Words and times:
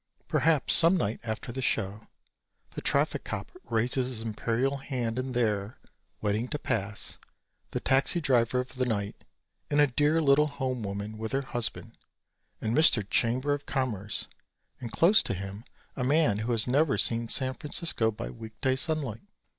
Perhaps 0.27 0.73
some 0.73 0.97
night 0.97 1.19
after 1.21 1.51
the 1.51 1.61
show, 1.61 2.07
the 2.71 2.81
traffic 2.81 3.23
cop 3.23 3.51
raises 3.69 4.07
his 4.07 4.21
imperial 4.23 4.77
hand 4.77 5.19
and 5.19 5.35
there, 5.35 5.77
waiting 6.21 6.47
to 6.47 6.57
pass, 6.57 7.19
the 7.69 7.79
taxi 7.79 8.19
driver 8.19 8.59
of 8.59 8.73
the 8.77 8.85
night 8.85 9.23
and 9.69 9.79
a 9.79 9.85
dear 9.85 10.19
little 10.19 10.47
home 10.47 10.81
woman 10.81 11.19
with 11.19 11.33
her 11.33 11.43
husband, 11.43 11.95
and 12.59 12.75
Mr. 12.75 13.07
Chamber 13.07 13.53
of 13.53 13.67
Commerce 13.67 14.27
and 14.79 14.91
close 14.91 15.21
to 15.21 15.35
him 15.35 15.63
a 15.95 16.03
man 16.03 16.39
who 16.39 16.51
has 16.51 16.65
never 16.65 16.97
seen 16.97 17.27
San 17.27 17.53
Francisco 17.53 18.09
by 18.09 18.31
week 18.31 18.59
day 18.59 18.75
sunlight. 18.75 19.21